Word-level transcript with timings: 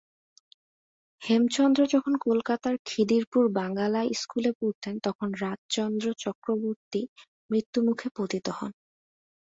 হেমচন্দ্র 1.21 1.81
যখন 1.85 2.13
কলকাতার 2.25 2.75
খিদিরপুর 2.85 3.43
বাঙ্গালা 3.51 4.01
স্কুলে 4.13 4.51
পড়তেন 4.59 4.95
তখন 5.03 5.29
রাজচন্দ্র 5.41 6.05
চক্রবর্তী 6.23 7.01
মৃত্যুমুখে 7.49 8.07
পতিত 8.15 8.47
হন। 8.49 8.71